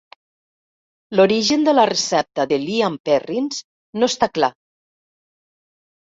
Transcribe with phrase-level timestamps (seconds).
[1.17, 3.59] L'origen de la recepta de "Lea and Perrins"
[4.05, 4.49] no està clar.